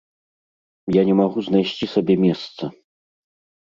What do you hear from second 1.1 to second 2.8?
не магу знайсці сабе месца.